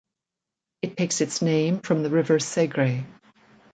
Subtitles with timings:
[0.81, 3.05] It takes its name from the river Segre.